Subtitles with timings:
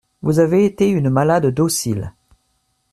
[0.23, 2.15] Vous avez été une malade docile.